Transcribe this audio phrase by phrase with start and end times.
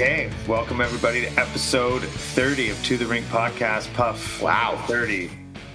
[0.00, 3.92] Okay, welcome everybody to episode 30 of Two The Rink podcast.
[3.94, 4.40] Puff.
[4.40, 4.80] Wow.
[4.86, 5.28] 30.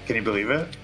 [0.06, 0.78] Can you believe it?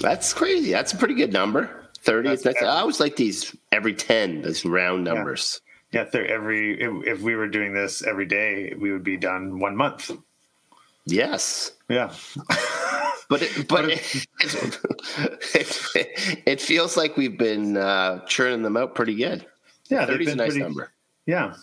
[0.00, 0.72] That's crazy.
[0.72, 1.70] That's a pretty good number.
[2.00, 5.60] 30 That's every- I always like these every 10, these round numbers.
[5.92, 9.60] Yeah, thir- every if, if we were doing this every day, we would be done
[9.60, 10.10] one month.
[11.06, 11.70] Yes.
[11.88, 12.12] Yeah.
[13.30, 14.78] But it, but it, it,
[16.46, 19.44] it feels like we've been uh, churning them out pretty good.
[19.90, 20.90] Yeah, they've 30 is a nice pretty- number.
[21.26, 21.54] Yeah.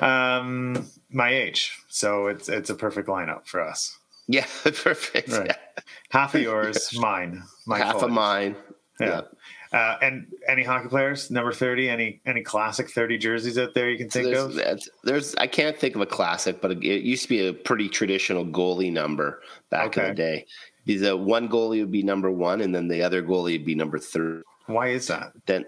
[0.00, 1.78] Um, my age.
[1.88, 3.96] So it's it's a perfect lineup for us.
[4.26, 5.28] Yeah, perfect.
[5.30, 5.46] Right.
[5.46, 5.82] Yeah.
[6.10, 7.42] Half of yours, mine.
[7.66, 8.10] My Half of age.
[8.10, 8.56] mine.
[9.00, 9.22] Yeah.
[9.72, 13.98] Uh, and any hockey players, number 30, any any classic 30 jerseys out there you
[13.98, 14.80] can So think there's, of?
[15.02, 18.46] there's, I can't think of a classic, but it used to be a pretty traditional
[18.46, 20.46] goalie number back in the day.
[20.86, 23.98] The one goalie would be number one, and then the other goalie would be number
[23.98, 24.42] three.
[24.66, 25.32] Why is that?
[25.46, 25.64] then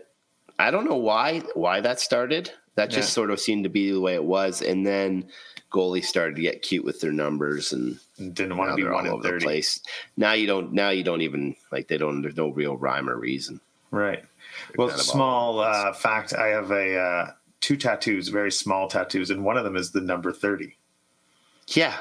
[0.59, 2.53] I don't know why why that started.
[2.77, 3.13] That just Yeah.
[3.15, 5.27] sort of seemed to be the way it was, and then
[5.73, 9.07] goalies started to get cute with their numbers, and Didn't want to be they're one
[9.09, 9.81] all in over the place.
[10.17, 10.73] Now you don't.
[10.73, 12.23] Now you don't even like they don't.
[12.23, 13.61] There's no real rhyme or reason.
[13.91, 14.25] Right.
[14.77, 19.31] Well, of all small uh, fact: I have a uh, two tattoos, very small tattoos,
[19.31, 20.77] and one of them is the number thirty.
[21.69, 21.95] Yeah.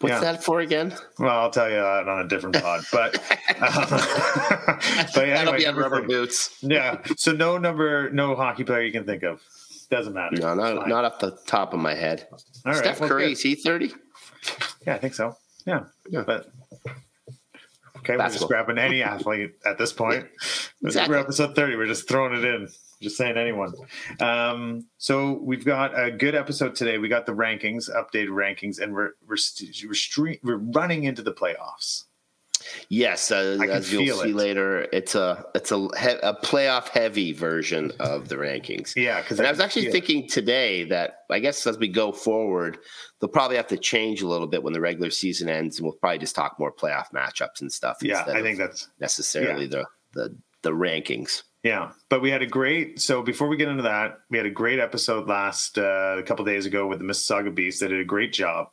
[0.00, 0.20] What's Yeah.
[0.32, 0.94] that for again?
[1.18, 3.16] Well, I'll tell you that on a different pod, but
[3.62, 3.88] um,
[5.14, 6.06] but anyway, be on rubber 30.
[6.06, 6.58] boots.
[6.60, 6.98] Yeah.
[7.16, 9.40] So no number, no hockey player you can think of.
[9.90, 10.36] Doesn't matter.
[10.36, 12.26] No, not not off the top of my head.
[12.32, 12.76] All right.
[12.76, 13.92] Steph well, Curry is he thirty?
[14.86, 15.36] Yeah, I think so.
[15.66, 15.84] Yeah.
[16.08, 16.22] Yeah.
[16.26, 16.46] But
[17.98, 20.26] okay, we're just grabbing any athlete at this point.
[20.82, 21.14] exactly.
[21.16, 21.76] We're episode 30.
[21.76, 22.68] We're just throwing it in.
[23.02, 23.74] Just saying anyone.
[24.20, 26.96] Um, so we've got a good episode today.
[26.96, 31.22] We got the rankings, updated rankings, and we're we're st- we're, stre- we're running into
[31.22, 32.04] the playoffs.
[32.88, 34.34] Yes, uh, as you'll see it.
[34.36, 38.94] later, it's a it's a, he- a playoff heavy version of the rankings.
[38.96, 42.78] Yeah, because And I was actually thinking today that I guess as we go forward,
[43.20, 45.96] they'll probably have to change a little bit when the regular season ends, and we'll
[45.96, 47.98] probably just talk more playoff matchups and stuff.
[48.02, 51.42] Yeah, instead I of think that's necessarily the, the the rankings.
[51.62, 53.00] Yeah, but we had a great.
[53.00, 56.44] So before we get into that, we had a great episode last uh, a couple
[56.44, 57.80] days ago with the Mississauga Beast.
[57.80, 58.68] They did a great job.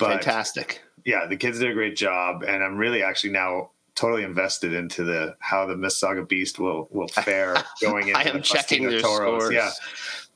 [0.00, 0.82] But Fantastic.
[1.04, 5.04] Yeah, the kids did a great job, and I'm really actually now totally invested into
[5.04, 9.00] the how the Mississauga Beast will will fare going into I am the checking their
[9.00, 9.44] Toros.
[9.44, 9.54] scores.
[9.54, 9.70] Yeah,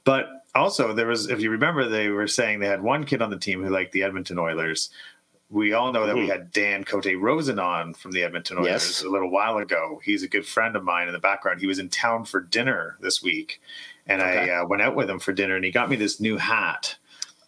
[0.04, 3.30] but also there was, if you remember, they were saying they had one kid on
[3.30, 4.90] the team who liked the Edmonton Oilers.
[5.50, 6.30] We all know that we Mhm.
[6.30, 9.02] had Dan Cote Rosen on from the Edmonton Oilers Yes.
[9.02, 9.98] a little while ago.
[10.04, 11.60] He's a good friend of mine in the background.
[11.60, 13.62] He was in town for dinner this week,
[14.06, 14.50] and Okay.
[14.50, 16.96] I uh, went out with him for dinner, and he got me this new hat.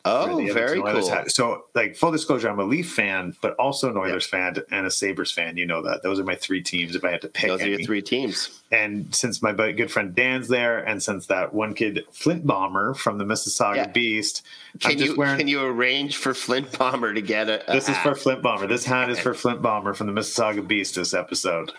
[0.05, 1.09] Oh, very cool.
[1.09, 1.31] hat.
[1.31, 4.91] So, like full disclosure, I'm a Leaf fan, but also an Oilers fan and a
[4.91, 5.57] Sabres fan.
[5.57, 6.95] You know that those are my three teams.
[6.97, 7.73] If I had to pick, Those are any.
[7.73, 8.63] your three teams.
[8.73, 13.19] and since my good friend Dan's there, and since that one kid Flint Bomber from
[13.19, 13.87] the Mississauga Yeah.
[13.89, 14.43] Beast,
[14.81, 15.39] Can I'm just you wearing.
[15.39, 17.71] can you arrange for Flint Bomber to get a?
[17.71, 18.67] a this is for Flint Bomber.
[18.67, 20.95] This hat is for Flint Bomber from the Mississauga Beast.
[20.95, 21.73] This episode.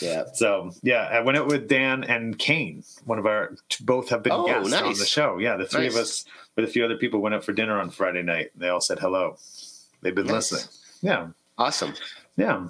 [0.00, 0.24] yeah.
[0.32, 2.82] So yeah, I went out with Dan and Kane.
[3.04, 5.36] One of our both have been Oh, guests on the show.
[5.38, 6.24] Yeah, the three of us
[6.60, 8.50] with a few other people went up for dinner on Friday night.
[8.56, 9.36] They all said hello.
[10.02, 10.52] They've been Nice.
[10.52, 10.74] listening.
[11.02, 11.28] Yeah,
[11.58, 11.94] Awesome.
[12.36, 12.68] yeah.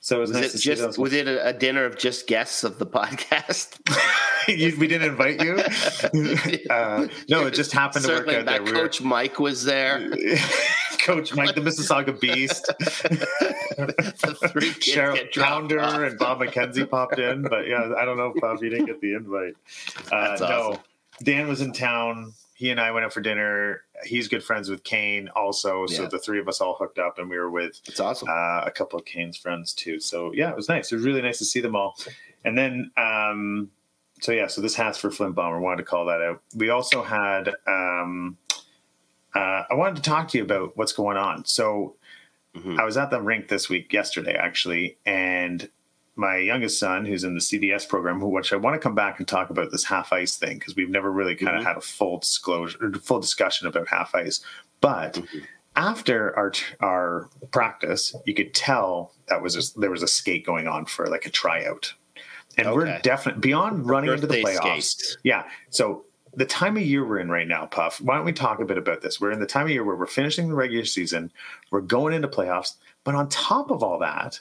[0.00, 2.78] So it was, Was nice it just was it a, dinner of just guests of
[2.78, 3.78] the podcast?
[4.48, 5.52] You- we didn't invite you.
[6.70, 10.10] uh, no, it just happened to work out that We were- Coach Mike was there.
[11.04, 17.42] Coach Mike, the Mississauga Beast, the three kids Cheryl Pounder, and Bob McKenzie popped in.
[17.42, 19.54] But yeah, I don't know, Bob, you didn't get the invite.
[20.10, 20.80] Uh, That's No.
[21.22, 22.32] Dan was in town.
[22.62, 23.82] He and I went out for dinner.
[24.04, 25.84] He's good friends with Kane also.
[25.88, 26.08] So Yeah.
[26.08, 28.28] the three of us all hooked up and we were with It's awesome.
[28.28, 29.98] uh, a couple of Kane's friends too.
[29.98, 30.92] So yeah, it was nice.
[30.92, 31.96] It was really nice to see them all.
[32.44, 33.72] And then, um,
[34.20, 35.58] so yeah, so this hat's for Flint Bomber.
[35.60, 36.40] Wanted to call that out.
[36.54, 37.52] We also had.
[37.66, 38.38] Um,
[39.34, 41.44] uh, I wanted to talk to you about what's going on.
[41.46, 41.96] So
[42.54, 42.78] Mhm.
[42.78, 45.68] I was at the rink this week, yesterday actually, and
[46.14, 49.26] my youngest son, who's in the CDS program, which I want to come back and
[49.26, 51.66] talk about this half ice thing because we've never really kind of Mhm.
[51.66, 54.44] had a full disclosure, full discussion about half ice.
[54.80, 55.44] But Mhm.
[55.76, 60.68] after our our practice, you could tell that was a, there was a skate going
[60.68, 61.94] on for like a tryout,
[62.58, 64.56] and we're definitely beyond running into the playoffs.
[64.82, 65.16] skates.
[65.22, 66.04] Yeah, so.
[66.34, 68.00] The time of year we're in right now, Puff.
[68.00, 69.20] Why don't we talk a bit about this?
[69.20, 71.30] We're in the time of year where we're finishing the regular season,
[71.70, 74.40] we're going into playoffs, but on top of all that,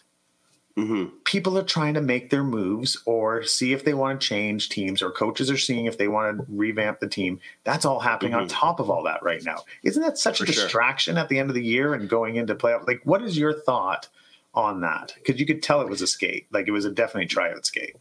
[0.75, 4.69] hmm people are trying to make their moves or see if they want to change
[4.69, 8.33] teams or coaches are seeing if they want to revamp the team that's all happening
[8.33, 8.49] on Mhm.
[8.49, 10.63] top of all that right now isn't that such a For sure.
[10.63, 13.53] distraction at the end of the year and going into playoff like what is your
[13.53, 14.07] thought
[14.53, 17.27] on that because you could tell it was a skate like it was a definitely
[17.27, 17.95] tryout skate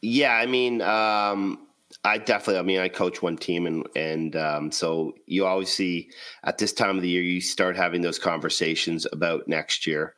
[0.00, 1.66] Yeah, I mean, um,
[2.04, 2.58] I definitely.
[2.58, 6.10] I mean, I coach one team, and and um, so you always see
[6.42, 10.14] at this time of the year you start having those conversations about next year,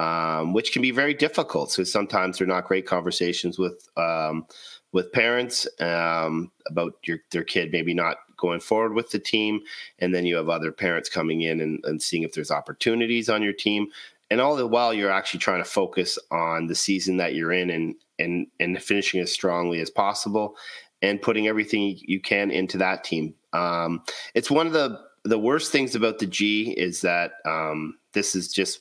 [0.00, 1.70] um, which can be very difficult.
[1.70, 4.46] So sometimes they're not great conversations with um,
[4.92, 9.60] with parents um, about your their kid maybe not going forward with the team,
[9.98, 13.42] and then you have other parents coming in and, and seeing if there's opportunities on
[13.42, 13.88] your team.
[14.30, 17.68] And all the while, you're actually trying to focus on the season that you're in
[17.68, 20.56] and and and finishing as strongly as possible
[21.02, 23.34] and putting everything you can into that team.
[23.52, 24.02] Um,
[24.34, 28.50] it's one of the the worst things about the G is that um, this is
[28.50, 28.80] just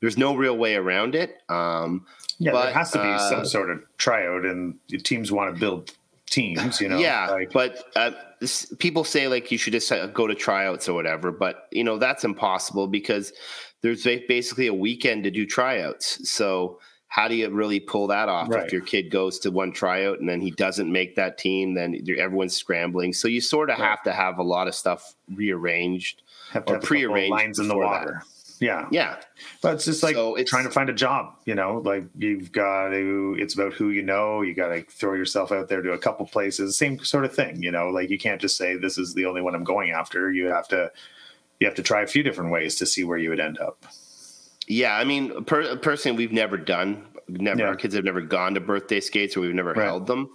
[0.00, 1.42] there's no real way around it.
[1.48, 2.06] Um,
[2.38, 5.60] yeah, but, there has to be uh, some sort of tryout, and teams want to
[5.60, 5.92] build
[6.26, 6.80] teams.
[6.80, 10.26] You know, yeah, like, but uh, this, people say like you should just uh, go
[10.26, 13.32] to tryouts or whatever, but you know that's impossible because
[13.82, 16.28] there's basically a weekend to do tryouts.
[16.30, 18.64] So how do you really pull that off Right.
[18.64, 21.74] if your kid goes to one tryout and then he doesn't make that team?
[21.74, 23.12] Then everyone's scrambling.
[23.12, 23.88] So you sort of Right.
[23.88, 26.22] have to have a lot of stuff rearranged.
[26.66, 28.24] or prearranged lines in the before that.
[28.60, 29.16] Yeah, Yeah,
[29.62, 31.34] but it's just like So it's- trying to find a job.
[31.46, 33.34] You know, like you've got to.
[33.38, 34.42] It's about who you know.
[34.42, 36.76] You got to throw yourself out there to a couple places.
[36.76, 37.62] Same sort of thing.
[37.62, 40.30] You know, like you can't just say this is the only one I'm going after.
[40.30, 40.92] You have to.
[41.58, 43.84] You have to try a few different ways to see where you would end up.
[44.66, 44.94] yeah.
[44.96, 47.06] I mean, per, personally, we've never done.
[47.28, 47.66] Never, Yeah.
[47.68, 49.84] our kids have never gone to birthday skates, or we've never Right.
[49.84, 50.30] held them.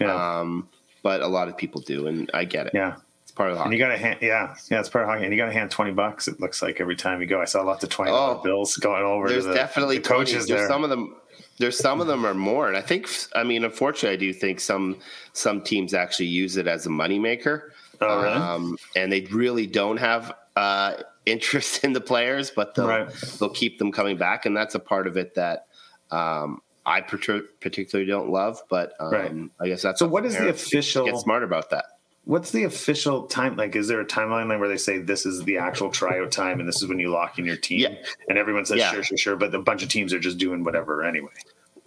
[0.00, 0.68] Yeah, Um,
[1.02, 2.72] but a lot of people do, and I get it.
[2.74, 2.96] yeah.
[3.40, 5.24] It's part of the And you got to hand, yeah, yeah, it's part of hockey.
[5.24, 6.28] And you got to hand twenty bucks.
[6.28, 7.40] It looks like every time you go.
[7.40, 9.28] I saw lots of twenty dollar Oh, bills going over.
[9.28, 10.46] there's to the, definitely the coaches 20.
[10.46, 10.68] There's there.
[10.68, 11.16] some of them.
[11.58, 13.08] There's some of them are more, and I think.
[13.34, 14.98] I mean, unfortunately, I do think some
[15.32, 17.70] some teams actually use it as a moneymaker.
[18.00, 18.34] Oh, really?
[18.34, 20.94] Um, and they really don't have uh,
[21.26, 23.08] interest in the players, but they'll Right.
[23.38, 25.66] they'll keep them coming back, and that's a part of it that
[26.10, 28.62] um, I particularly don't love.
[28.70, 29.32] But um, Right.
[29.60, 31.84] I guess that's So up what to is the official- Get smart about that.
[32.30, 33.56] What's the official time?
[33.56, 36.68] Like, is there a timeline where they say this is the actual tryout time and
[36.68, 37.80] this is when you lock in your team?
[37.80, 37.94] Yeah.
[38.28, 38.92] And everyone says Yeah.
[38.92, 41.32] sure, sure, sure, but a bunch of teams are just doing whatever anyway.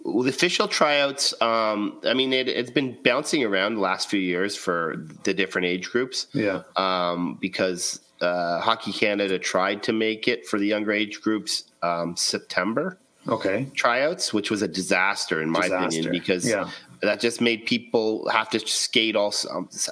[0.02, 4.20] Well, the official tryouts, um, I mean, it, it's been bouncing around the last few
[4.20, 6.26] years for the different age groups.
[6.34, 6.60] Yeah.
[6.76, 12.16] um, because uh, Hockey Canada tried to make it for the younger age groups um,
[12.16, 13.66] September Okay.
[13.74, 15.86] tryouts, which was a disaster in my Disaster.
[16.00, 16.68] opinion because Yeah.
[17.02, 19.34] That just made people have to skate all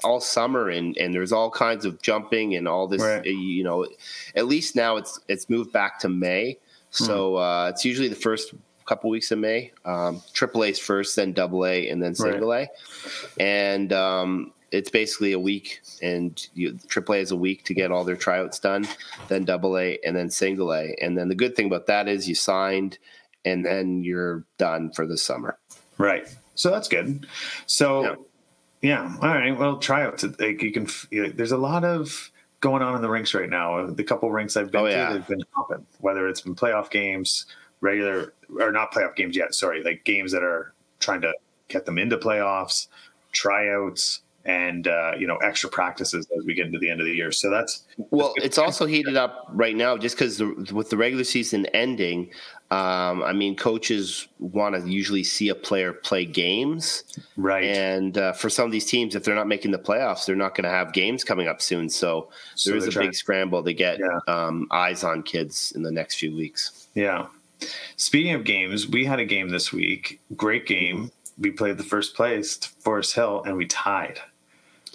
[0.04, 3.24] all summer and and there's all kinds of jumping and all this Right.
[3.24, 3.86] you know
[4.34, 6.58] at least now it's it's moved back to May
[6.90, 7.36] so Hmm.
[7.42, 8.54] uh, it's usually the first
[8.86, 12.68] couple weeks of May um, triple A's first then double A and then single A
[13.38, 17.90] and um, it's basically a week and you, triple A is a week to get
[17.90, 18.86] all their tryouts done
[19.28, 22.28] then double A and then single A and then the good thing about that is
[22.28, 22.98] you signed
[23.44, 25.58] and then you're done for the summer
[25.98, 26.26] Right.
[26.62, 27.26] So that's good.
[27.66, 28.14] So, Yeah.
[28.82, 29.16] yeah.
[29.20, 29.58] All right.
[29.58, 30.22] Well, tryouts.
[30.38, 30.86] Like you can.
[31.10, 32.30] you know, There's a lot of
[32.60, 33.84] going on in the rinks right now.
[33.90, 35.12] The couple rinks I've been Oh, to, yeah.
[35.12, 35.84] they've been hopping.
[35.98, 37.46] Whether it's been playoff games,
[37.80, 39.56] regular or not playoff games yet.
[39.56, 41.32] Sorry, like games that are trying to
[41.66, 42.86] get them into playoffs,
[43.32, 47.12] tryouts, and uh, you know extra practices as we get into the end of the
[47.14, 47.30] year.
[47.32, 50.40] So that's Well, it's also heated up right now just because
[50.72, 52.30] with the regular season ending.
[52.70, 57.04] Um, I mean, coaches want to usually see a player play games,
[57.36, 57.64] right.
[57.64, 60.54] and uh, for some of these teams, if they're not making the playoffs, they're not
[60.54, 61.90] going to have games coming up soon.
[61.90, 64.18] So, So there is a trying- big scramble to get Yeah.
[64.26, 66.88] um, eyes on kids in the next few weeks.
[66.94, 67.26] Yeah.
[67.96, 70.20] Speaking of games, we had a game this week.
[70.34, 71.10] Great game.
[71.38, 74.18] We played the first place, Forest Hill, and we tied.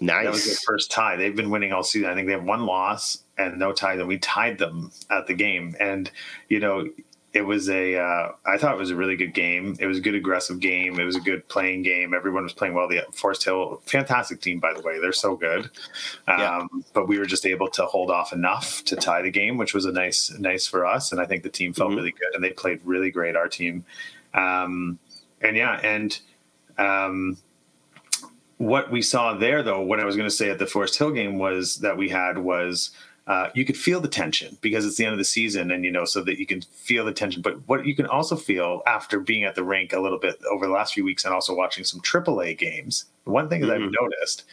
[0.02, 1.16] That was their first tie.
[1.16, 2.10] They've been winning all season.
[2.10, 3.96] I think they have one loss and no tie.
[3.96, 6.10] Then we tied them at the game, and
[6.50, 6.88] you know,
[7.34, 7.96] it was a.
[7.98, 9.76] Uh, I thought it was a really good game.
[9.80, 11.00] It was a good aggressive game.
[11.00, 12.14] It was a good playing game.
[12.14, 12.88] Everyone was playing well.
[12.88, 15.00] The Forest Hill, fantastic team by the way.
[15.00, 15.70] They're so good.
[16.28, 16.66] Um, Yeah.
[16.94, 19.86] But we were just able to hold off enough to tie the game, which was
[19.86, 21.12] a nice, nice for us.
[21.12, 21.96] And I think the team felt Mhm.
[21.98, 23.36] really good, and they played really great.
[23.36, 23.84] Our team,
[24.34, 25.00] um,
[25.42, 26.20] and yeah, and.
[26.80, 27.38] Um,
[28.58, 31.12] what we saw there, though, what I was going to say at the Forest Hill
[31.12, 32.92] game was that we had was
[33.28, 35.92] uh, you could feel the tension because it's the end of the season, and you
[35.92, 37.42] know, so that you can feel the tension.
[37.42, 40.66] But what you can also feel after being at the rink a little bit over
[40.66, 43.06] the last few weeks and also watching some AAA games.
[43.26, 43.94] One thing that I've Mhm.
[44.00, 44.46] noticed: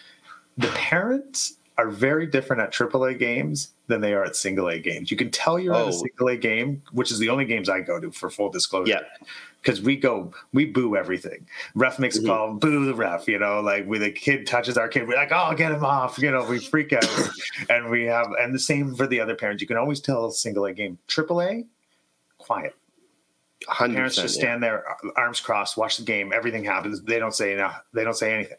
[0.58, 5.10] the parents are very different at AAA games than they are at single A games.
[5.10, 5.88] You can tell you're at Oh.
[5.88, 8.90] a single A game, which is the only games I go to for full disclosure
[8.90, 9.00] Yeah.
[9.64, 12.24] Because we go we boo everything ref makes Mhm.
[12.24, 15.16] a call boo the ref you know like when the kid touches our kid we're
[15.16, 17.06] like oh get him off you know we freak out
[17.70, 20.32] and we have and the same for the other parents you can always tell a
[20.32, 21.64] single a game triple a
[22.38, 22.74] quiet
[23.78, 24.84] parents just stand there
[25.16, 28.58] arms crossed watch the game everything happens they don't say no they don't say anything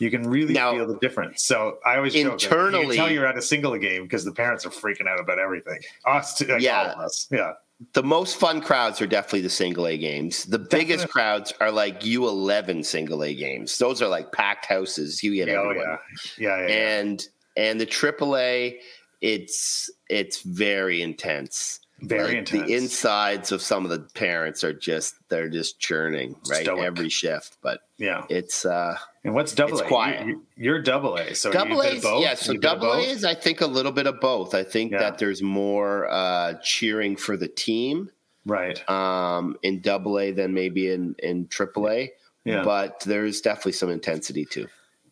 [0.00, 1.42] You can really Now- feel the difference.
[1.42, 4.24] So I always joke, like, you can Internally- tell you're at a single game because
[4.24, 5.80] the parents are freaking out about everything.
[6.04, 6.82] Us, too, like Yeah.
[6.82, 7.26] all of us.
[7.32, 7.54] Yeah,
[7.92, 10.44] The most fun crowds are definitely the single A games.
[10.44, 13.78] The biggest crowds are like U11 single A games.
[13.78, 15.22] Those are like packed houses.
[15.22, 15.86] You get yeah, oh, everyone.
[15.86, 15.96] yeah,
[16.38, 16.66] yeah, yeah.
[16.66, 16.98] yeah.
[16.98, 18.78] And and the AAA,
[19.20, 21.80] it's it's very intense.
[22.00, 22.66] Very Like, intense.
[22.68, 26.84] The insides of some of the parents are just they're just churning right Stoic.
[26.84, 27.56] every shift.
[27.62, 28.24] But yeah.
[28.28, 29.88] it's uh And what's double It's A?
[29.88, 30.36] quiet.
[30.56, 31.34] You, are double A.
[31.34, 31.90] So double you A.
[31.94, 32.22] did both.
[32.22, 34.54] Yeah, so double A is I think a little bit of both.
[34.54, 34.98] I think Yeah.
[35.00, 38.10] that there's more uh cheering for the team
[38.46, 38.88] right.
[38.88, 42.12] um in double A than maybe in in triple A.
[42.44, 42.62] Yeah.
[42.62, 44.68] But there's definitely some intensity too.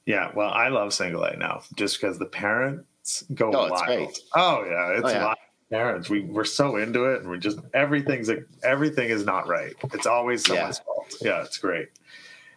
[0.07, 4.17] Yeah, well, I love single A now just because the parents go Oh, it's wild.
[4.37, 5.35] Oh yeah, it's Oh, yeah.
[5.71, 6.09] Parents.
[6.09, 9.75] We we're so into it, and we just everything's like everything is not right.
[9.93, 11.15] It's always someone's fault.
[11.21, 11.89] Yeah, it's great.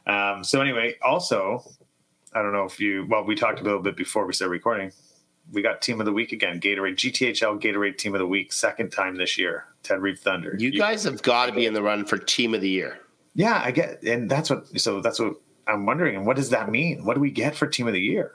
[0.05, 1.63] Um, so anyway, also,
[2.33, 3.07] I don't know if you.
[3.09, 4.91] Well, we talked a little bit before we started recording.
[5.51, 6.59] We got team of the week again.
[6.59, 9.65] Gatorade GTHL Gatorade team of the week, second time this year.
[9.81, 10.55] Ted Reeve Thunder.
[10.59, 12.99] You guys have got to be in the run for team of the year.
[13.33, 14.79] yeah, I get, and that's what.
[14.79, 15.33] So that's what
[15.67, 16.15] I'm wondering.
[16.15, 17.05] And what does that mean?
[17.05, 18.31] What do we get for team of the year?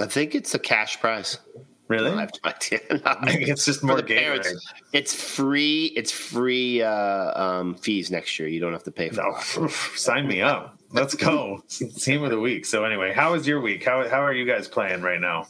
[0.00, 1.38] I think it's a cash prize.
[1.88, 2.10] Really?
[2.10, 2.78] I have no idea.
[3.24, 4.54] Think it's just more parents,
[4.92, 5.86] it's free.
[5.96, 8.48] It's free uh, um, fees next year.
[8.48, 9.70] You don't have to pay for No, it.
[9.96, 10.78] sign me up.
[10.92, 11.62] Let's go.
[11.68, 12.64] Team of the week.
[12.66, 13.84] So anyway, how was your week?
[13.84, 15.46] How how are you guys playing right now?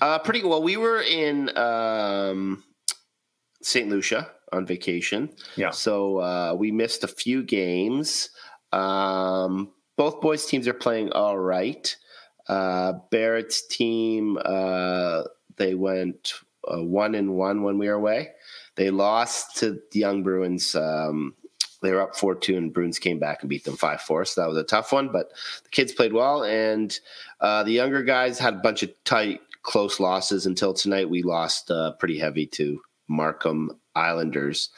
[0.00, 0.62] Uh, pretty well.
[0.62, 2.64] We were in um,
[3.62, 3.88] St.
[3.88, 5.30] Lucia on vacation.
[5.56, 5.70] Yeah.
[5.70, 8.30] So uh, we missed a few games.
[8.72, 11.94] Um, both boys' teams are playing all right.
[12.48, 15.22] Uh, Barrett's team, uh,
[15.58, 16.34] they went
[16.70, 18.30] uh, one and one when we were away.
[18.76, 20.74] They lost to the Young Bruins.
[20.74, 21.34] Um,
[21.82, 24.24] they were up 4 2, and Bruins came back and beat them 5 4.
[24.24, 25.30] So that was a tough one, but
[25.62, 26.44] the kids played well.
[26.44, 26.98] And
[27.40, 31.10] uh, the younger guys had a bunch of tight, close losses until tonight.
[31.10, 34.70] We lost uh, pretty heavy to Markham Islanders.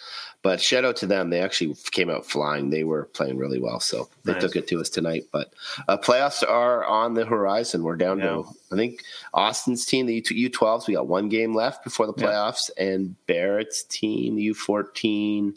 [0.42, 1.28] But shout out to them.
[1.28, 2.70] They actually came out flying.
[2.70, 3.78] They were playing really well.
[3.78, 4.40] So they Nice.
[4.42, 5.24] took it to us tonight.
[5.32, 5.52] But
[5.86, 7.82] uh, playoffs are on the horizon.
[7.82, 8.24] We're down Yeah.
[8.28, 9.02] to, I think,
[9.34, 12.24] Austin's team, the U- U12s, we got one game left before the Yeah.
[12.26, 12.70] playoffs.
[12.78, 15.52] And Barrett's team, the U14,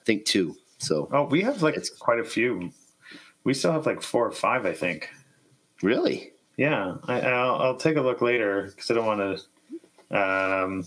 [0.00, 0.56] I think two.
[0.78, 2.70] So Oh, we have like It's- quite a few.
[3.44, 5.10] We still have like four or five, I think.
[5.82, 6.32] really?
[6.56, 9.40] Yeah, I, I'll, I'll take a look later because I don't want
[10.10, 10.16] to.
[10.16, 10.84] Um,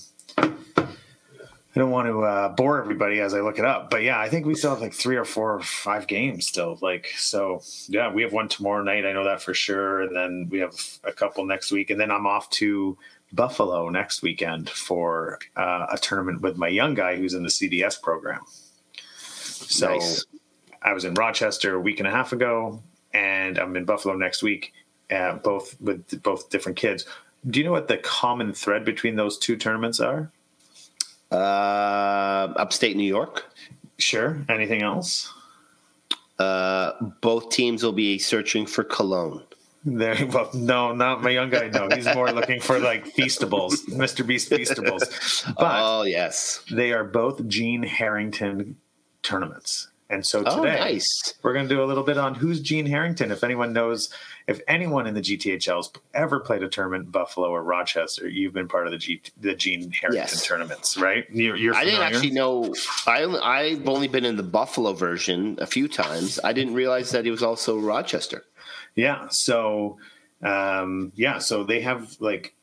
[1.76, 4.30] I don't want to uh, bore everybody as I look it up, but yeah, I
[4.30, 6.78] think we still have like three or four or five games still.
[6.82, 9.06] Like, so yeah, we have one tomorrow night.
[9.06, 12.12] I know that for sure, and then we have a couple next week, and then
[12.12, 12.98] I'm off to
[13.34, 18.02] Buffalo next weekend for uh, a tournament with my young guy who's in the CDS
[18.02, 18.42] program.
[19.18, 20.26] So Nice.
[20.82, 22.82] I was in Rochester a week and a half ago,
[23.14, 24.72] and I'm in Buffalo next week,
[25.12, 27.06] uh, both with both different kids.
[27.50, 30.32] Do you know what the common thread between those two tournaments are?
[31.36, 33.46] Uh, upstate New York.
[33.98, 34.44] Sure.
[34.50, 35.32] Anything else?
[36.38, 39.44] Uh, both teams will be searching for cologne.
[39.86, 41.70] There, well, no, not my young guy.
[41.70, 44.26] No, he's more looking for like feastables, Mr.
[44.26, 45.54] Beast feastables.
[45.56, 46.64] But oh yes.
[46.72, 48.78] they are both Gene Harrington
[49.22, 51.36] tournaments, and so Oh today nice.
[51.44, 53.32] we're going to do a little bit on who's Gene Harrington.
[53.32, 54.10] If anyone knows,
[54.48, 58.68] if anyone in the GTHL's ever played a tournament in Buffalo or Rochester, you've been
[58.68, 60.46] part of the G, the Gene Harrington Yes.
[60.46, 61.26] tournaments, right?
[61.32, 62.74] You're, you're I didn't actually know.
[63.08, 66.40] I only, I've only been in the Buffalo version a few times.
[66.44, 68.44] I didn't realize that it was also Rochester.
[68.96, 69.28] Yeah.
[69.30, 69.98] So,
[70.44, 71.40] um, yeah.
[71.40, 72.54] So they have like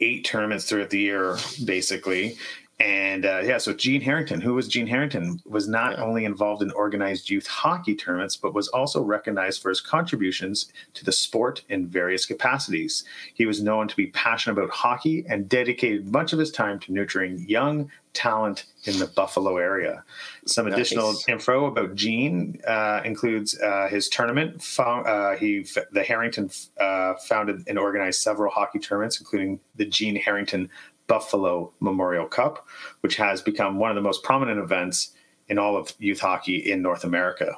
[0.00, 2.36] eight tournaments throughout the year, basically.
[2.80, 6.04] And uh, yeah, so Gene Harrington, who was Gene Harrington, was not Yeah.
[6.04, 11.04] only involved in organized youth hockey tournaments, but was also recognized for his contributions to
[11.04, 13.04] the sport in various capacities.
[13.32, 16.92] He was known to be passionate about hockey and dedicated much of his time to
[16.92, 20.04] nurturing young talent in the Buffalo area.
[20.46, 20.74] Some Nice.
[20.74, 24.62] additional info about Gene uh, includes uh, his tournament.
[24.62, 26.50] Found, uh, he the Harrington
[26.80, 30.70] uh, founded and organized several hockey tournaments, including the Gene Harrington
[31.06, 32.66] Buffalo Memorial Cup,
[33.00, 35.10] which has become one of the most prominent events
[35.48, 37.56] in all of youth hockey in North America.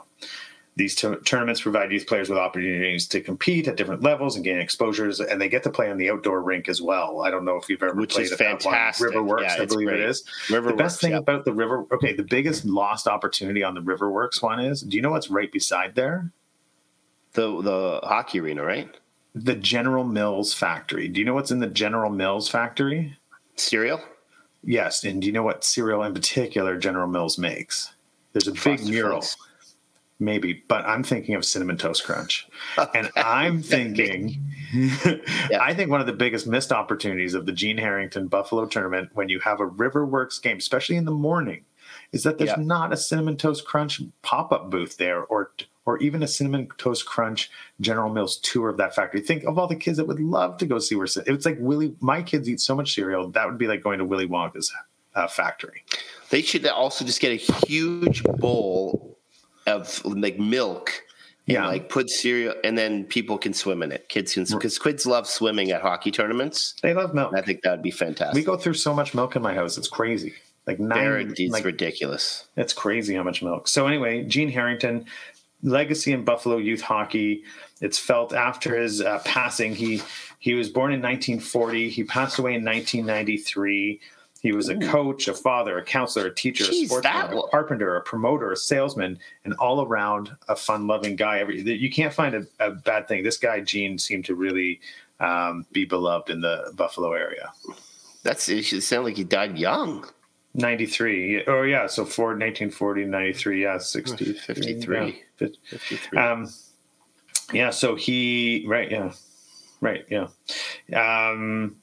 [0.75, 4.59] These tour- tournaments provide youth players with opportunities to compete at different levels and gain
[4.59, 7.23] exposures, and they get to play on the outdoor rink as well.
[7.23, 9.09] I don't know if you've ever Which played is at fantastic.
[9.09, 10.00] Riverworks, Yeah, I believe great.
[10.00, 10.25] it is.
[10.50, 11.19] River The best thing yeah.
[11.19, 14.83] about the river, okay, the biggest lost opportunity on the Riverworks one is.
[14.83, 16.31] Do you know what's right beside there?
[17.33, 18.88] the the hockey arena, right?
[19.35, 21.07] The General Mills factory.
[21.09, 23.17] Do you know what's in the General Mills factory?
[23.56, 24.00] Cereal.
[24.62, 27.94] Yes, and do you know what cereal in particular General Mills makes?
[28.32, 29.20] There's a big mural.
[29.20, 29.76] Flakes.
[30.18, 32.48] maybe, but I'm thinking of cinnamon toast crunch,
[32.94, 35.18] and I'm thinking, yeah.
[35.60, 39.28] I think one of the biggest missed opportunities of the Gene Harrington Buffalo tournament when
[39.28, 41.64] you have a Riverworks game, especially in the morning,
[42.12, 42.56] is that there's yeah.
[42.58, 45.52] not a cinnamon toast crunch pop up booth there, or
[45.87, 47.50] or even a cinnamon toast crunch
[47.81, 49.21] General Mills tour of that factory.
[49.21, 51.95] Think of all the kids that would love to go see where it's like Willy.
[52.00, 54.73] My kids eat so much cereal that would be like going to Willy Wonka's
[55.14, 55.85] uh, factory.
[56.31, 59.16] They should also just get a huge bowl
[59.66, 61.02] of like milk.
[61.49, 61.66] And yeah.
[61.69, 64.09] like put cereal, and then people can swim in it.
[64.09, 66.75] Kids can swim, because kids love swimming at hockey tournaments.
[66.83, 67.35] They love milk.
[67.37, 68.35] I think that'd be fantastic.
[68.35, 70.35] We go through so much milk in my house; it's crazy.
[70.66, 72.49] Like nine, it's like, ridiculous.
[72.57, 73.69] It's crazy how much milk.
[73.69, 75.05] So anyway, Gene Harrington,
[75.66, 77.44] legacy in Buffalo youth hockey.
[77.80, 79.75] It's felt after his uh, passing.
[79.75, 80.02] He
[80.38, 81.90] he was born in 1940.
[81.90, 84.00] He passed away in 1993.
[84.42, 87.96] He was a coach, a father, a counselor, a teacher, Jeez, a sportsman, a carpenter,
[87.96, 91.40] a promoter, a salesman, and all around a fun-loving guy.
[91.40, 93.25] Every you can't find a, a bad thing.
[93.25, 94.80] This guy Gene seemed to really
[95.18, 97.52] um, be beloved in the Buffalo area.
[98.23, 98.62] That's it.
[98.62, 100.06] Should sound like he died young.
[100.54, 101.44] 93.
[101.46, 101.87] Oh, yeah.
[101.87, 103.62] So for 1940, 93.
[103.62, 103.78] Yeah.
[103.78, 104.32] 60.
[104.32, 105.06] 53.
[105.06, 105.12] Yeah.
[105.38, 106.19] 53.
[106.19, 106.49] Um,
[107.52, 107.71] yeah.
[107.71, 108.90] So he, right.
[108.90, 109.12] Yeah.
[109.81, 110.07] Right.
[110.11, 110.28] Yeah.
[110.95, 111.76] Um,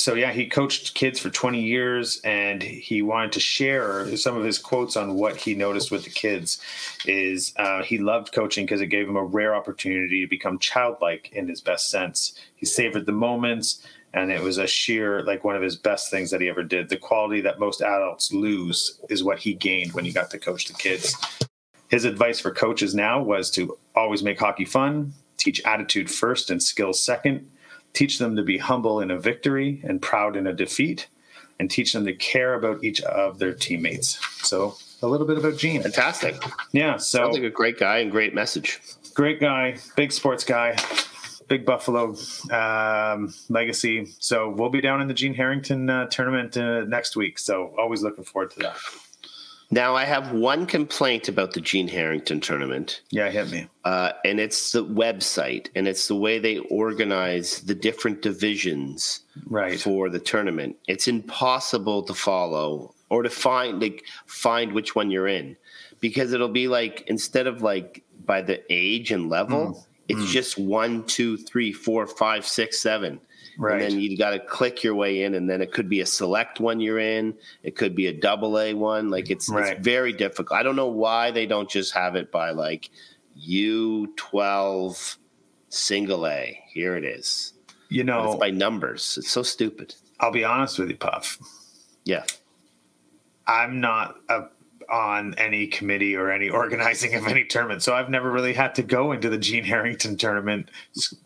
[0.00, 4.44] so yeah, he coached kids for 20 years and he wanted to share some of
[4.44, 6.60] his quotes on what he noticed with the kids
[7.06, 11.30] is uh, he loved coaching because it gave him a rare opportunity to become childlike
[11.32, 12.34] in his best sense.
[12.54, 13.84] He savored the moments
[14.14, 16.88] and it was a sheer like one of his best things that he ever did
[16.88, 20.66] the quality that most adults lose is what he gained when he got to coach
[20.66, 21.14] the kids
[21.90, 26.62] his advice for coaches now was to always make hockey fun teach attitude first and
[26.62, 27.50] skills second
[27.92, 31.08] teach them to be humble in a victory and proud in a defeat
[31.58, 35.56] and teach them to care about each of their teammates so a little bit about
[35.56, 36.36] gene fantastic
[36.72, 38.80] yeah so sounds like a great guy and great message
[39.14, 40.76] great guy big sports guy
[41.50, 42.14] big Buffalo
[42.52, 44.06] um, legacy.
[44.20, 47.38] So we'll be down in the Gene Harrington uh, tournament uh, next week.
[47.38, 48.76] So always looking forward to that.
[49.70, 53.02] Now I have one complaint about the Gene Harrington tournament.
[53.10, 53.68] Yeah, hit me.
[53.84, 59.80] Uh, and it's the website, and it's the way they organize the different divisions right.
[59.80, 60.76] for the tournament.
[60.88, 65.56] It's impossible to follow or to find like find which one you're in
[66.00, 69.74] because it'll be like instead of like by the age and level.
[69.74, 70.32] Mm it's mm.
[70.32, 73.20] just one, two, three, four, five, six, seven.
[73.58, 73.82] Right.
[73.82, 76.06] And then you got to click your way in, and then it could be a
[76.06, 77.34] select one you're in.
[77.62, 79.10] It could be a double A one.
[79.10, 79.76] Like it's, right.
[79.76, 80.58] it's very difficult.
[80.58, 82.90] I don't know why they don't just have it by like
[83.34, 85.18] U twelve
[85.68, 86.60] single A.
[86.68, 87.52] Here it is.
[87.88, 89.16] You know, it's by numbers.
[89.18, 89.94] It's so stupid.
[90.20, 91.38] I'll be honest with you, Puff.
[92.04, 92.24] Yeah.
[93.46, 94.44] I'm not a
[94.90, 97.82] on any committee or any organizing of any tournament.
[97.82, 100.70] So I've never really had to go into the Gene Harrington tournament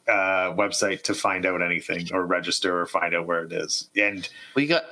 [0.06, 3.88] uh, website to find out anything or register or find out where it is.
[3.96, 4.84] And well, you got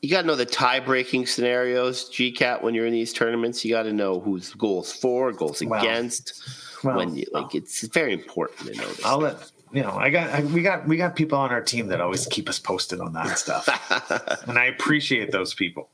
[0.00, 2.08] you got to know the tie breaking scenarios.
[2.08, 5.80] G-Cat when you're in these tournaments, you got to know who's goals for, goals well,
[5.80, 6.42] against.
[6.84, 8.88] Well, when you like, it's very important to know.
[8.88, 9.40] This I'll stuff.
[9.40, 12.00] let you know, I got I, we got we got people on our team that
[12.00, 13.68] always keep us posted on that stuff,
[14.48, 15.90] and I appreciate those people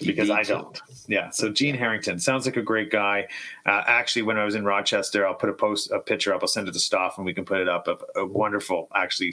[0.00, 0.80] because I don't.
[1.06, 1.30] Yeah.
[1.30, 3.28] So Gene Harrington sounds like a great guy.
[3.64, 6.42] Uh, actually, when I was in Rochester, I'll put a post, a picture up.
[6.42, 7.88] I'll send it to Stoff, and we can put it up.
[7.88, 9.32] A, a wonderful, actually,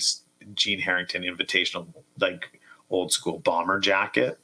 [0.53, 1.87] Gene Harrington invitational,
[2.19, 4.39] like old school bomber jacket.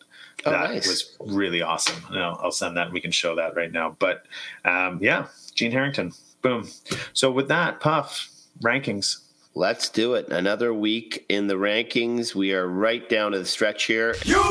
[0.45, 0.87] Oh, that nice.
[0.87, 2.01] was really awesome.
[2.11, 2.91] I'll, I'll send that.
[2.91, 3.95] We can show that right now.
[3.99, 4.25] But
[4.65, 6.13] um, yeah, Gene Harrington.
[6.41, 6.67] Boom.
[7.13, 8.29] So with that, Puff
[8.61, 9.17] rankings.
[9.55, 10.29] Let's do it.
[10.29, 12.33] Another week in the rankings.
[12.35, 14.15] We are right down to the stretch here.
[14.23, 14.41] You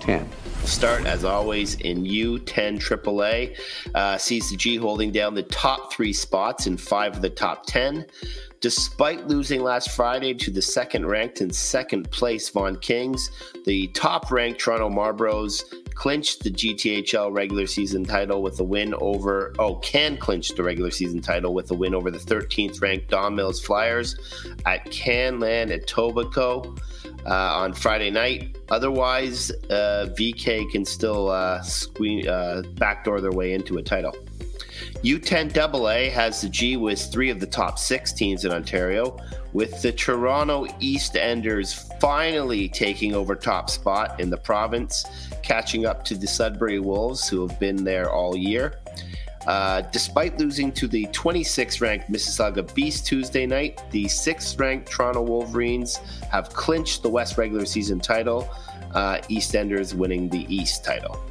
[0.00, 0.28] 10
[0.66, 3.56] start, as always, in U10 AAA.
[3.94, 7.66] Uh, sees the G holding down the top three spots in five of the top
[7.66, 8.06] 10.
[8.60, 13.30] Despite losing last Friday to the second ranked and second place Vaughan Kings,
[13.64, 15.62] the top ranked Toronto Marlboros
[15.94, 20.90] clinched the GTHL regular season title with a win over, oh, can clinch the regular
[20.90, 24.14] season title with a win over the 13th ranked Don Mills Flyers
[24.66, 26.78] at Canlan Etobicoke
[27.26, 28.56] uh, on Friday night.
[28.70, 34.14] Otherwise, uh, VK can still uh, squeeze, uh, backdoor their way into a title.
[35.02, 39.18] U10 AA has the G with three of the top six teams in Ontario,
[39.52, 45.04] with the Toronto East Enders finally taking over top spot in the province,
[45.42, 48.78] catching up to the Sudbury Wolves, who have been there all year.
[49.46, 55.22] Uh, despite losing to the 26th ranked Mississauga Beast Tuesday night, the 6th ranked Toronto
[55.22, 55.96] Wolverines
[56.30, 58.48] have clinched the West regular season title,
[58.94, 61.29] uh, EastEnders winning the East title.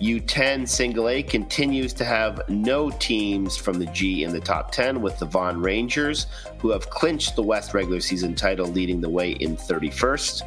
[0.00, 5.00] U10 Single A continues to have no teams from the G in the top 10,
[5.00, 6.26] with the Vaughan Rangers,
[6.58, 10.42] who have clinched the West regular season title, leading the way in 31st.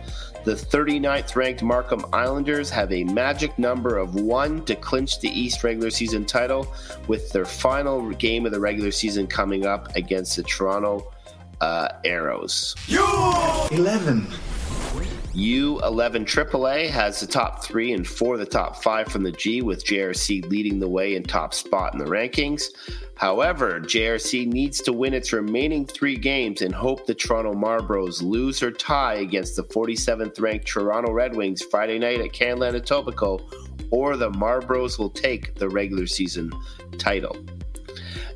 [0.45, 5.63] The 39th ranked Markham Islanders have a magic number of one to clinch the East
[5.63, 6.73] regular season title,
[7.07, 11.11] with their final game of the regular season coming up against the Toronto
[11.61, 12.75] uh, Arrows.
[12.87, 14.31] U11.
[15.35, 19.61] U11 AAA has the top three and four of the top five from the G,
[19.61, 22.63] with JRC leading the way in top spot in the rankings.
[23.15, 28.63] However, JRC needs to win its remaining three games and hope the Toronto Marlboros lose
[28.63, 33.53] or tie against the 47th ranked Toronto Red Wings Friday night at Canlan Etobicoke,
[33.91, 36.51] or the Marlboros will take the regular season
[36.97, 37.35] title.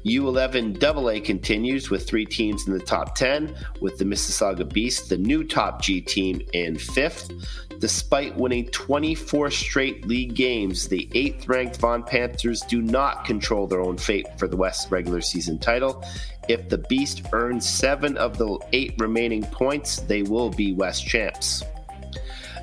[0.05, 5.17] U11 AA continues with three teams in the top 10, with the Mississauga Beast, the
[5.17, 7.31] new top G team, in fifth.
[7.79, 13.81] Despite winning 24 straight league games, the eighth ranked Vaughan Panthers do not control their
[13.81, 16.03] own fate for the West regular season title.
[16.47, 21.63] If the Beast earns seven of the eight remaining points, they will be West champs.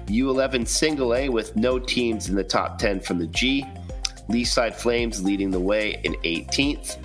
[0.06, 3.66] U11 Single A with no teams in the top 10 from the G.
[4.28, 6.98] Leaside Flames leading the way in 18th.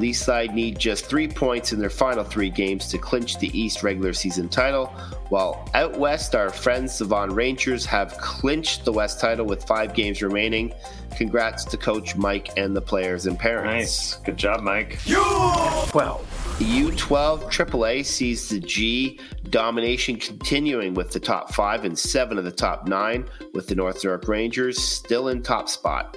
[0.00, 4.12] Leaside need just three points in their final three games to clinch the East regular
[4.12, 4.86] season title,
[5.28, 9.94] while out west, our friends the Vaughan Rangers have clinched the West title with five
[9.94, 10.72] games remaining.
[11.16, 13.66] Congrats to Coach Mike and the players and parents.
[13.66, 14.16] Nice.
[14.16, 14.98] Good job, Mike.
[15.04, 16.20] U12.
[16.60, 22.52] U12 AAA sees the G domination continuing with the top five and seven of the
[22.52, 26.16] top nine, with the North York Rangers still in top spot.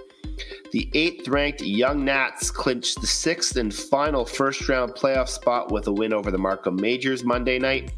[0.72, 5.86] The eighth ranked Young Nats clinched the sixth and final first round playoff spot with
[5.86, 7.92] a win over the Markham Majors Monday night.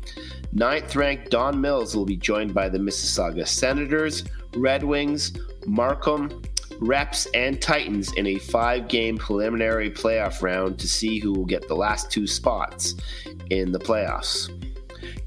[0.51, 4.25] Ninth ranked Don Mills will be joined by the Mississauga Senators,
[4.57, 5.31] Red Wings,
[5.65, 6.41] Markham,
[6.79, 11.67] Reps, and Titans in a five game preliminary playoff round to see who will get
[11.67, 12.95] the last two spots
[13.49, 14.49] in the playoffs.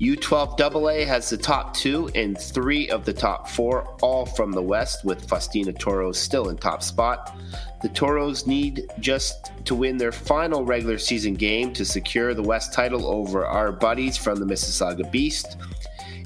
[0.01, 4.63] U12 AA has the top two and three of the top four, all from the
[4.63, 7.37] West, with Faustina Toros still in top spot.
[7.83, 12.73] The Toros need just to win their final regular season game to secure the West
[12.73, 15.57] title over our buddies from the Mississauga Beast.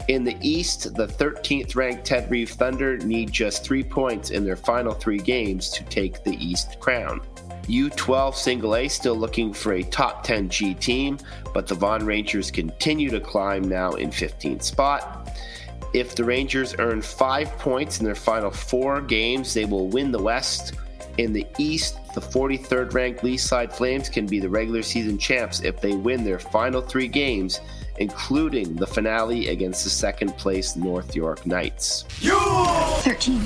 [0.09, 4.57] In the East, the 13th ranked Ted Reeve Thunder need just three points in their
[4.57, 7.23] final three games to take the East crown.
[7.65, 11.19] U12 single A still looking for a top 10 G team,
[11.55, 15.37] but the Vaughan Rangers continue to climb now in 15th spot.
[15.95, 20.23] If the Rangers earn five points in their final four games, they will win the
[20.23, 20.75] West.
[21.19, 25.81] In the East, the 43rd ranked Leaside Flames can be the regular season champs if
[25.81, 27.61] they win their final three games,
[28.03, 32.05] including the finale against the second place North York Knights.
[32.21, 33.39] U13.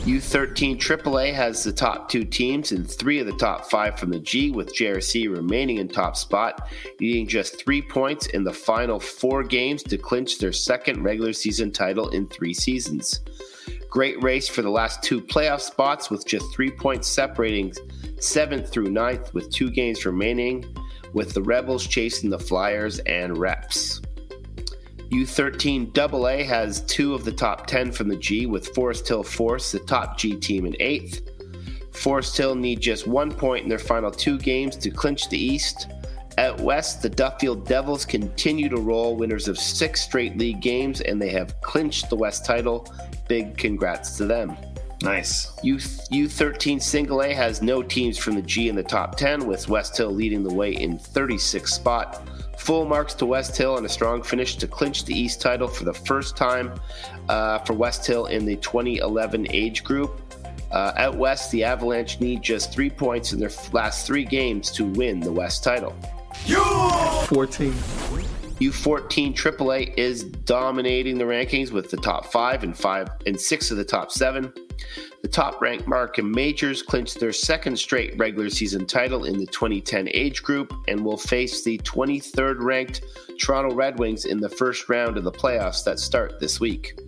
[0.00, 4.18] U13 AAA has the top two teams and three of the top five from the
[4.18, 6.68] G, with JRC remaining in top spot,
[6.98, 11.70] needing just three points in the final four games to clinch their second regular season
[11.70, 13.20] title in three seasons.
[13.90, 17.72] Great race for the last two playoff spots, with just three points separating
[18.18, 20.64] seventh through ninth, with two games remaining,
[21.12, 24.00] with the Rebels chasing the Flyers and Reps.
[25.10, 29.72] U13 AA has two of the top 10 from the G, with Forest Hill Force,
[29.72, 31.22] the top G team, in eighth.
[31.92, 35.88] Forest Hill need just one point in their final two games to clinch the East.
[36.38, 41.20] At West, the Duffield Devils continue to roll, winners of six straight league games, and
[41.20, 42.86] they have clinched the West title.
[43.28, 44.56] Big congrats to them.
[45.02, 45.50] Nice.
[45.62, 49.68] U U13 Single A has no teams from the G in the top 10, with
[49.68, 52.28] West Hill leading the way in 36th spot.
[52.58, 55.84] Full marks to West Hill and a strong finish to clinch the East title for
[55.84, 56.78] the first time
[57.30, 60.20] uh, for West Hill in the 2011 age group.
[60.70, 64.84] Uh, out west, the Avalanche need just three points in their last three games to
[64.84, 65.96] win the West title.
[66.44, 68.39] U14.
[68.60, 73.78] U14 AAA is dominating the rankings with the top five and five and six of
[73.78, 74.52] the top seven.
[75.22, 80.10] The top ranked Markham Majors clinched their second straight regular season title in the 2010
[80.12, 83.02] age group and will face the 23rd ranked
[83.38, 86.98] Toronto Red Wings in the first round of the playoffs that start this week.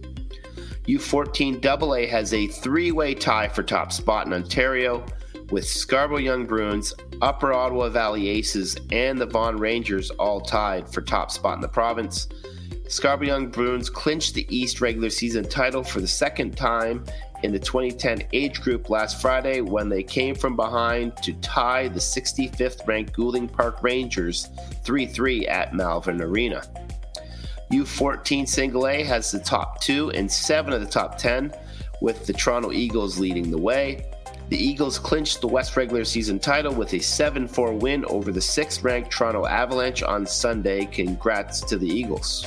[0.86, 5.04] U14 AA has a three way tie for top spot in Ontario
[5.52, 11.02] with Scarborough Young Bruins, Upper Ottawa Valley Aces, and the Vaughan Rangers all tied for
[11.02, 12.26] top spot in the province.
[12.88, 17.04] Scarborough Young Bruins clinched the East regular season title for the second time
[17.42, 22.00] in the 2010 age group last Friday when they came from behind to tie the
[22.00, 24.48] 65th ranked Goulding Park Rangers
[24.84, 26.62] 3 3 at Malvern Arena.
[27.70, 31.52] U14 Single A has the top two and seven of the top 10,
[32.00, 34.11] with the Toronto Eagles leading the way.
[34.52, 38.40] The Eagles clinched the West regular season title with a 7 4 win over the
[38.42, 40.84] sixth ranked Toronto Avalanche on Sunday.
[40.84, 42.44] Congrats to the Eagles.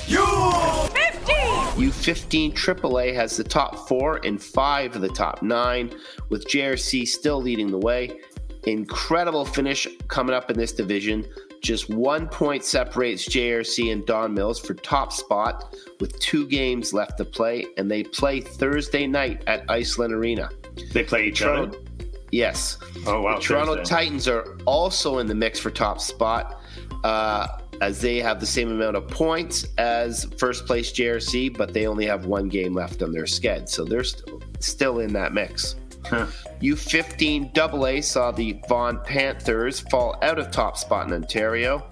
[1.76, 5.96] U15 AAA has the top four and five of the top nine,
[6.30, 8.20] with JRC still leading the way.
[8.68, 11.26] Incredible finish coming up in this division.
[11.64, 17.18] Just one point separates JRC and Don Mills for top spot with two games left
[17.18, 20.52] to play, and they play Thursday night at Iceland Arena.
[20.94, 21.88] They play each Toronto, other.
[22.32, 22.78] yes.
[23.06, 23.36] Oh wow!
[23.36, 23.96] The Toronto Thursday.
[23.96, 26.62] Titans are also in the mix for top spot,
[27.04, 27.48] uh,
[27.82, 32.06] as they have the same amount of points as first place JRC, but they only
[32.06, 35.76] have one game left on their sched, so they're st- still in that mix.
[36.06, 36.28] Huh.
[36.62, 41.84] U15 AA saw the Vaughan Panthers fall out of top spot in Ontario.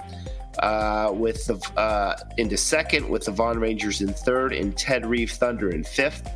[0.60, 5.32] Uh, with the uh, into second, with the Vaughan Rangers in third, and Ted Reeve
[5.32, 6.30] Thunder in fifth.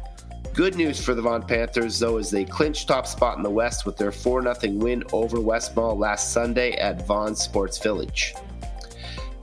[0.57, 3.85] Good news for the Vaughan Panthers, though, as they clinched top spot in the West
[3.85, 8.33] with their 4 0 win over West Mall last Sunday at Vaughan Sports Village.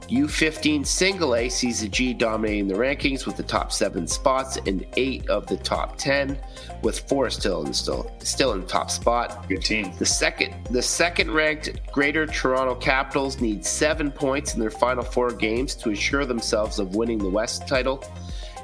[0.08, 4.84] U15 single A sees the G dominating the rankings with the top seven spots and
[4.96, 6.36] eight of the top ten,
[6.82, 9.48] with four still in still still in the top spot.
[9.48, 9.92] Good team.
[9.96, 15.30] The second the second ranked Greater Toronto Capitals need seven points in their final four
[15.30, 18.02] games to assure themselves of winning the West title.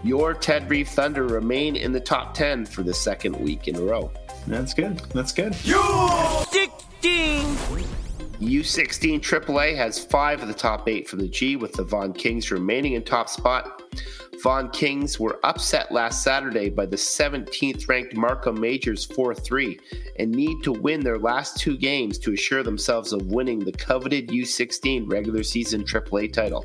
[0.03, 3.83] Your Ted Reeve Thunder remain in the top ten for the second week in a
[3.83, 4.11] row.
[4.47, 4.99] That's good.
[5.13, 5.55] That's good.
[8.41, 12.51] U16 AAA has five of the top eight from the G, with the Vaughan Kings
[12.51, 13.83] remaining in top spot.
[14.43, 19.79] Vaughan Kings were upset last Saturday by the 17th ranked Markham Majors 4 3
[20.19, 24.29] and need to win their last two games to assure themselves of winning the coveted
[24.29, 26.65] U16 regular season AAA title.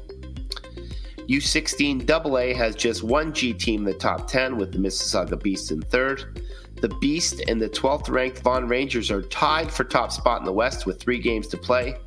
[1.27, 5.71] U16 AA has just one G team in the top 10 with the Mississauga Beast
[5.71, 6.41] in third.
[6.81, 10.53] The Beast and the 12th ranked Vaughan Rangers are tied for top spot in the
[10.53, 11.97] West with three games to play.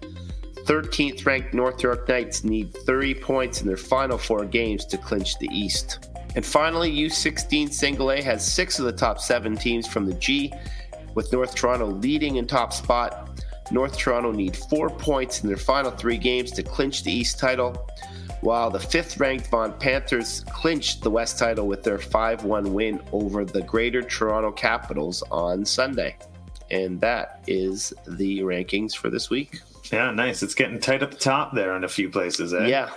[0.64, 5.38] 13th ranked North York Knights need 30 points in their final four games to clinch
[5.38, 6.10] the East.
[6.36, 10.52] And finally, U16 Single A has six of the top seven teams from the G,
[11.14, 13.40] with North Toronto leading in top spot.
[13.72, 17.88] North Toronto need four points in their final three games to clinch the East title,
[18.40, 23.00] while the fifth ranked Vaughan Panthers clinched the West title with their 5 1 win
[23.12, 26.16] over the Greater Toronto Capitals on Sunday.
[26.70, 29.60] And that is the rankings for this week.
[29.90, 30.42] Yeah, nice.
[30.42, 32.52] It's getting tight at the top there in a few places.
[32.52, 32.66] Eh?
[32.66, 32.90] Yeah.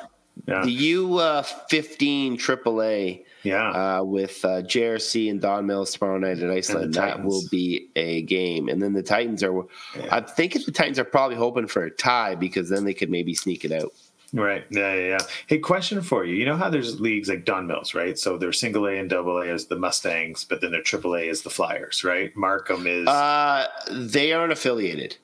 [0.48, 0.64] Yeah.
[0.64, 4.00] The U uh, 15 AAA yeah.
[4.00, 6.94] uh, with uh, JRC and Don Mills tomorrow night at Iceland.
[6.94, 8.70] That will be a game.
[8.70, 9.54] And then the Titans are,
[9.98, 10.08] Yeah.
[10.12, 13.34] I think the Titans are probably hoping for a tie because then they could maybe
[13.34, 13.92] sneak it out.
[14.34, 14.66] Right.
[14.70, 15.18] Yeah, yeah, yeah.
[15.48, 16.36] Hey, question for you.
[16.36, 18.18] You know how there's leagues like Don Mills, right?
[18.18, 21.22] So they're single A and double A is the Mustangs, but then their triple A
[21.28, 22.36] is the Flyers, right?
[22.38, 25.18] Markham is Uh, they aren't affiliated.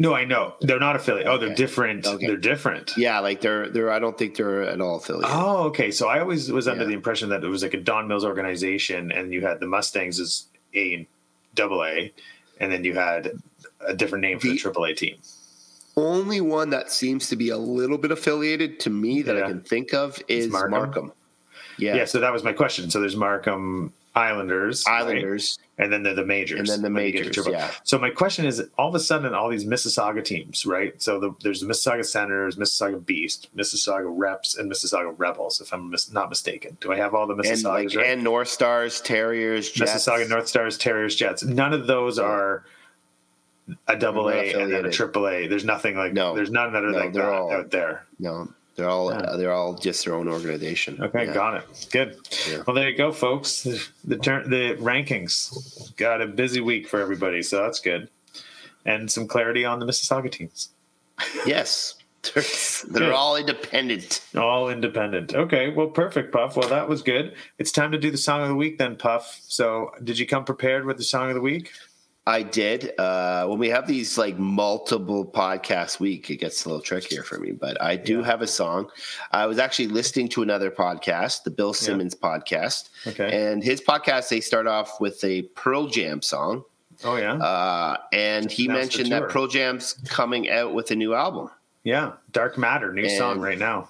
[0.00, 0.54] No, I know.
[0.60, 1.26] They're not affiliate.
[1.26, 2.06] Oh, they're different.
[2.06, 2.26] Okay.
[2.26, 2.92] They're different.
[2.96, 3.90] Yeah, like they're they're.
[3.90, 5.30] I don't think they're at all affiliated.
[5.34, 5.90] Oh, okay.
[5.90, 6.88] So I always was under Yeah.
[6.88, 10.20] the impression that it was like a Don Mills organization and you had the Mustangs
[10.20, 11.06] as A and
[11.56, 12.12] double A,
[12.60, 13.32] and then you had
[13.80, 15.16] a different name for the The- triple A team.
[15.98, 19.44] Only one that seems to be a little bit affiliated to me that Yeah.
[19.44, 20.70] I can think of is Markham?
[20.70, 21.12] Markham.
[21.76, 22.04] Yeah, Yeah.
[22.04, 22.90] so that was my question.
[22.90, 25.02] So there's Markham Islanders, right?
[25.02, 25.58] Islanders.
[25.80, 27.52] and then they're the majors, And then the when you get to majors, triple.
[27.52, 27.70] yeah.
[27.84, 31.00] So my question is, all of a sudden, all these Mississauga teams, right?
[31.00, 35.60] So the, there's the Mississauga Senators, Mississauga Beast, Mississauga Reps, and Mississauga Rebels.
[35.60, 38.06] If I'm mis- not mistaken, do I have all the And like right?
[38.06, 39.92] and North Stars, Terriers, Jets.
[39.92, 41.44] Mississauga North Stars, Terriers, Jets.
[41.44, 42.64] None of those are
[43.86, 45.46] a double A and then a triple A.
[45.46, 46.34] There's nothing like No.
[46.34, 48.06] There's none that are No, like they're that all- out there.
[48.18, 49.18] No, they're all Yeah.
[49.18, 50.98] uh, they're all just their own organization.
[51.02, 51.34] Okay, Yeah.
[51.34, 51.86] got it.
[51.90, 52.16] Good.
[52.50, 52.62] Yeah.
[52.66, 53.62] Well, there you go, folks.
[53.62, 58.08] The the, turn, the rankings got a busy week for everybody, so that's good,
[58.86, 60.70] and some clarity on the Mississauga teams.
[61.44, 61.96] Yes,
[62.34, 62.44] they're,
[62.88, 64.20] they're all independent.
[64.36, 65.34] All independent.
[65.34, 66.56] Okay, well, perfect, Puff.
[66.56, 67.34] Well, that was good.
[67.58, 69.40] It's time to do the song of the week, then, Puff.
[69.48, 71.72] So, did you come prepared with the song of the week?
[72.28, 72.92] I did.
[72.98, 77.38] Uh, when we have these like multiple podcasts week, it gets a little trickier for
[77.38, 77.52] me.
[77.52, 78.26] But I do Yeah.
[78.26, 78.90] have a song.
[79.32, 83.30] I was actually listening to another podcast, the Bill Simmons podcast, Okay.
[83.32, 86.64] and his podcast they start off with a Pearl Jam song,
[87.04, 89.30] oh yeah, uh, and he the mentioned that.
[89.30, 91.48] Pearl Jam's coming out with a new album.
[91.82, 92.12] yeah.
[92.32, 93.88] Dark Matter, new and- song right now.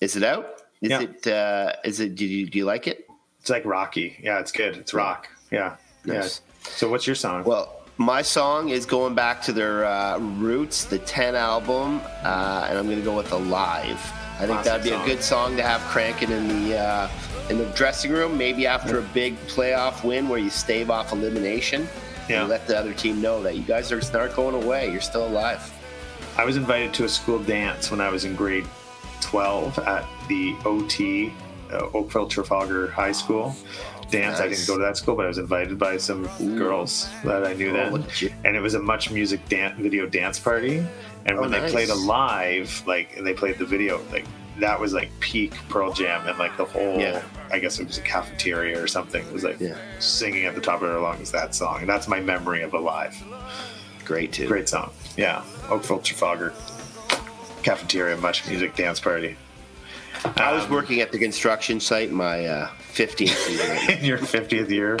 [0.00, 0.62] Is it out?
[0.80, 1.02] Is Yeah.
[1.02, 1.26] it?
[1.26, 2.14] Uh, is it?
[2.14, 3.06] Do you do you like it?
[3.40, 4.16] It's like rocky.
[4.22, 4.76] Yeah, it's good.
[4.78, 5.28] It's rock.
[5.50, 5.76] Yeah.
[6.04, 6.40] Nice.
[6.40, 6.47] Yeah.
[6.76, 7.44] So, what's your song?
[7.44, 12.78] Well, my song is going back to their uh, roots, the 10 album, uh, and
[12.78, 14.00] I'm going to go with Alive.
[14.38, 15.02] I think that'd be song.
[15.02, 17.10] a good song to have cranking in the uh,
[17.50, 21.88] in the dressing room, maybe after a big playoff win where you stave off elimination.
[22.28, 22.42] Yeah.
[22.42, 24.92] You let the other team know that you guys are not going away.
[24.92, 25.74] You're still alive.
[26.36, 28.66] I was invited to a school dance when I was in grade
[29.22, 31.32] 12 at the OT,
[31.72, 33.56] uh, Oakville Trafalgar High School
[34.10, 34.40] dance.
[34.40, 36.24] I didn't go to that school, but I was invited by some
[36.56, 38.30] girls that I knew Oh, then.
[38.44, 40.78] And it was a MuchMusic dan- video dance party.
[41.26, 44.24] And Oh, when they played Alive, like, and they played the video, like,
[44.60, 47.22] that was like peak Pearl Jam, and like the whole, Yeah.
[47.52, 49.24] I guess it was a cafeteria or something.
[49.24, 49.76] It was like Yeah.
[50.00, 51.80] singing at the top of their lungs that song.
[51.80, 53.14] And that's my memory of Alive.
[54.04, 54.46] Great too.
[54.48, 54.90] Great song.
[55.16, 55.42] Yeah.
[55.70, 56.54] Oakville Trafalgar
[57.62, 59.36] cafeteria, MuchMusic dance party.
[60.36, 63.96] I was Um, working at the construction site my uh, 15th year.
[63.98, 64.98] in your 50th year.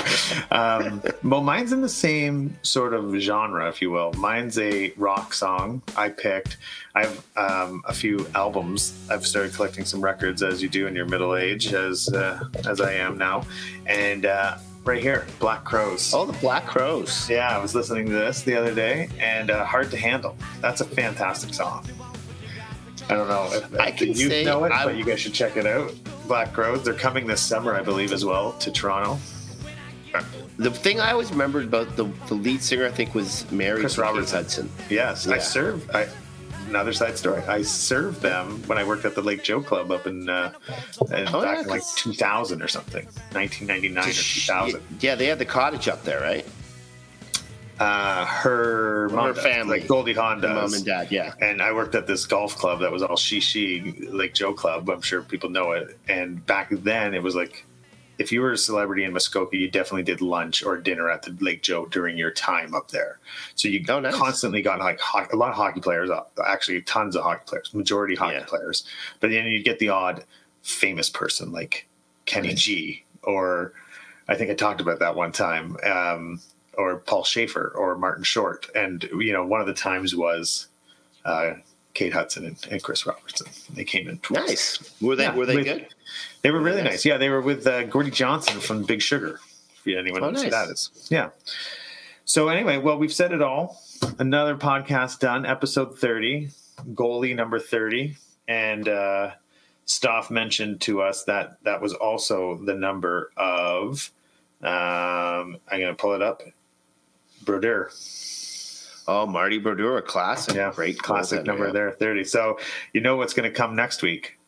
[0.52, 4.12] Um, well, mine's in the same sort of genre, if you will.
[4.12, 6.58] Mine's a rock song I picked.
[6.94, 8.96] I have um, a few albums.
[9.10, 12.80] I've started collecting some records, as you do in your middle age, as uh, as
[12.80, 13.42] I am now.
[13.86, 16.14] And uh, right here, Black Crowes.
[16.14, 17.28] oh, the Black Crowes.
[17.28, 20.80] Yeah, I was listening to this the other day, and uh, "Hard to Handle." That's
[20.80, 21.84] a fantastic song.
[23.10, 25.34] I don't know if I can you say know it, I- but you guys should
[25.34, 25.92] check it out.
[26.26, 26.82] Black Crowes.
[26.84, 29.18] They're coming this summer, I believe, as well to Toronto.
[30.58, 33.94] The thing I always remembered about the, the lead singer, I think, was Mary Chris
[33.96, 34.70] Keith Hudson.
[34.90, 35.40] Yes, I Yeah.
[35.40, 35.90] served.
[35.94, 36.08] I
[36.68, 37.40] another side story.
[37.48, 40.52] I served them when I worked at the Lake Joe Club up in, uh,
[41.14, 44.82] in Oh, back yeah, in like 'cause- 2000 or something, 1999 or 2000.
[45.00, 46.46] Yeah, they had the cottage up there, right?
[47.80, 49.78] Uh, her mom, Her family.
[49.80, 50.72] like Goldie Hawn does.
[50.72, 51.34] Mom and dad, yeah.
[51.40, 54.88] and I worked at this golf club that was all she she Lake Joe Club.
[54.90, 55.96] I'm sure people know it.
[56.08, 57.64] And back then, it was like
[58.18, 61.36] if you were a celebrity in Muskoka, you definitely did lunch or dinner at the
[61.40, 63.20] Lake Joe during your time up there.
[63.54, 64.12] So you Oh, nice.
[64.16, 65.00] constantly got like
[65.32, 68.44] a lot of hockey players, uh, actually tons of hockey players, majority hockey Yeah.
[68.44, 68.82] players.
[69.20, 70.24] But then you'd get the odd
[70.62, 71.86] famous person like
[72.26, 73.72] Kenny G or
[74.26, 75.76] I think I talked about that one time.
[75.84, 76.40] Um,
[76.78, 78.66] or Paul Shaffer or Martin Short.
[78.74, 80.68] And, you know, one of the times was
[81.24, 81.54] uh,
[81.92, 83.48] Kate Hudson and, and Chris Robinson.
[83.74, 84.46] They came in twice.
[84.46, 84.94] Nice.
[85.02, 85.86] Were they Yeah, were they with- good?
[86.42, 86.92] They were really Nice.
[86.92, 87.04] nice.
[87.04, 89.40] Yeah, they were with uh, Gordie Johnson from Big Sugar.
[89.84, 90.66] If anyone Oh, knows who nice.
[90.66, 91.08] that is.
[91.10, 91.30] Yeah.
[92.24, 93.76] So anyway, well, we've said it all.
[94.18, 96.50] Another podcast done, episode 30,
[96.94, 98.16] goalie number 30.
[98.46, 99.30] And uh,
[99.86, 104.12] Stoff mentioned to us that that was also the number of,
[104.62, 106.42] um, I'm going to pull it up,
[107.48, 107.90] Brodeur.
[109.08, 110.54] Oh, Marty Brodeur, a classic.
[110.54, 111.72] Yeah, Great classic number yeah.
[111.72, 112.24] there, 30.
[112.24, 112.58] So
[112.92, 114.38] you know what's going to come next week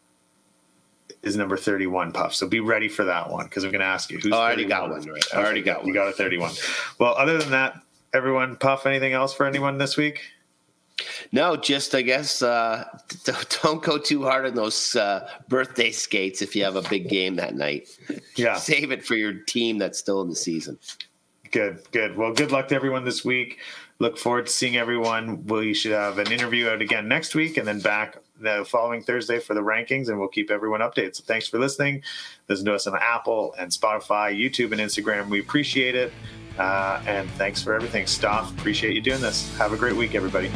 [1.22, 2.34] is number 31, Puff.
[2.34, 4.40] So be ready for that one because I'm going to ask you who's Oh, I
[4.52, 4.68] already 31?
[4.68, 5.24] got one, right.
[5.34, 6.52] I already got one You got a 31.
[6.98, 7.80] Well, other than that,
[8.12, 10.20] everyone, Puff, anything else for anyone this week?
[11.32, 12.84] No, just I guess uh,
[13.62, 17.36] don't go too hard on those uh, birthday skates if you have a big game
[17.36, 17.88] that night.
[18.36, 20.78] Yeah, Save it for your team that's still in the season.
[21.50, 22.16] Good, good.
[22.16, 23.58] Well, good luck to everyone this week.
[23.98, 25.46] Look forward to seeing everyone.
[25.46, 29.38] We should have an interview out again next week and then back the following Thursday
[29.38, 31.16] for the rankings, and we'll keep everyone updated.
[31.16, 32.02] So thanks for listening.
[32.48, 35.28] Listen to us on Apple and Spotify, YouTube, and Instagram.
[35.28, 36.12] We appreciate it.
[36.58, 38.06] Uh, and thanks for everything.
[38.06, 39.54] Stoff, appreciate you doing this.
[39.56, 40.50] Have a great week, everybody.